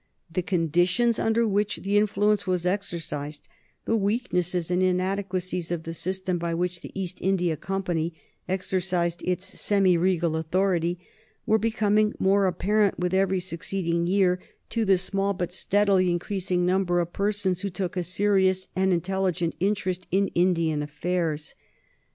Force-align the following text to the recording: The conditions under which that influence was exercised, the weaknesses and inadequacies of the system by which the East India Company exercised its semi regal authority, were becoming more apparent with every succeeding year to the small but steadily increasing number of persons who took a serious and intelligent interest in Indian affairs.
The 0.31 0.41
conditions 0.41 1.19
under 1.19 1.47
which 1.47 1.75
that 1.75 1.85
influence 1.85 2.47
was 2.47 2.65
exercised, 2.65 3.47
the 3.85 3.95
weaknesses 3.95 4.71
and 4.71 4.81
inadequacies 4.81 5.71
of 5.71 5.83
the 5.83 5.93
system 5.93 6.39
by 6.39 6.55
which 6.55 6.81
the 6.81 6.91
East 6.99 7.19
India 7.21 7.55
Company 7.55 8.15
exercised 8.49 9.21
its 9.23 9.45
semi 9.61 9.95
regal 9.97 10.35
authority, 10.35 10.97
were 11.45 11.59
becoming 11.59 12.15
more 12.17 12.47
apparent 12.47 12.97
with 12.97 13.13
every 13.13 13.39
succeeding 13.39 14.07
year 14.07 14.39
to 14.71 14.85
the 14.85 14.97
small 14.97 15.35
but 15.35 15.53
steadily 15.53 16.09
increasing 16.09 16.65
number 16.65 16.99
of 16.99 17.13
persons 17.13 17.61
who 17.61 17.69
took 17.69 17.95
a 17.95 18.01
serious 18.01 18.69
and 18.75 18.91
intelligent 18.91 19.53
interest 19.59 20.07
in 20.09 20.29
Indian 20.29 20.81
affairs. 20.81 21.53